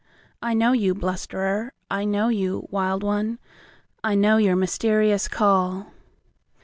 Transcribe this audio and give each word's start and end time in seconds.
I 0.41 0.55
know 0.55 0.71
you, 0.71 0.95
blusterer; 0.95 1.73
I 1.91 2.05
know 2.05 2.29
you, 2.29 2.67
wild 2.71 3.03
one—I 3.03 4.15
know 4.15 4.37
your 4.37 4.55
mysterious 4.55 5.27
call. 5.27 5.91